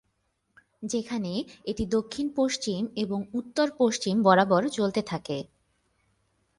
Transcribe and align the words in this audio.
যেখানে 0.83 1.31
এটি 1.65 1.83
দক্ষিণ-পশ্চিম 1.85 2.81
এবং 2.95 3.19
উত্তর-পশ্চিম 3.33 4.15
বরাবর 4.23 4.61
চলতে 4.69 5.01
থাকে। 5.01 5.37